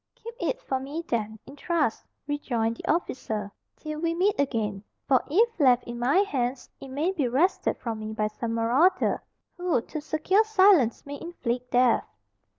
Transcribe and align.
"Keep 0.15 0.33
it 0.39 0.59
for 0.63 0.79
me 0.79 1.03
then, 1.07 1.37
in 1.45 1.55
trust," 1.55 2.07
rejoined 2.25 2.77
the 2.77 2.91
officer, 2.91 3.51
"till 3.75 3.99
we 3.99 4.15
meet 4.15 4.33
again; 4.39 4.83
for 5.07 5.23
if 5.29 5.59
left 5.59 5.83
in 5.83 5.99
my 5.99 6.17
hands, 6.23 6.71
it 6.79 6.87
may 6.87 7.11
be 7.11 7.27
wrested 7.27 7.77
from 7.77 7.99
me 7.99 8.11
by 8.11 8.25
some 8.25 8.55
marauder, 8.55 9.21
who 9.57 9.79
to 9.79 10.01
secure 10.01 10.43
silence 10.43 11.05
may 11.05 11.19
inflict 11.21 11.69
death." 11.69 12.03